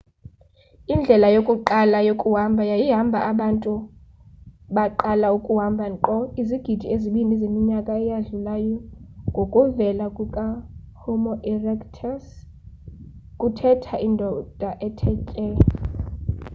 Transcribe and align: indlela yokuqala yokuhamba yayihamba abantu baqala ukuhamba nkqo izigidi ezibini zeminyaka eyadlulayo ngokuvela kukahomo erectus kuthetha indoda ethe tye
indlela 0.93 1.27
yokuqala 1.35 1.97
yokuhamba 2.07 2.63
yayihamba 2.71 3.19
abantu 3.31 3.73
baqala 4.75 5.27
ukuhamba 5.37 5.83
nkqo 5.93 6.15
izigidi 6.41 6.85
ezibini 6.95 7.33
zeminyaka 7.41 7.91
eyadlulayo 8.01 8.77
ngokuvela 9.29 10.05
kukahomo 10.15 11.33
erectus 11.51 12.25
kuthetha 13.39 13.95
indoda 14.07 14.69
ethe 14.87 15.11
tye 15.27 15.47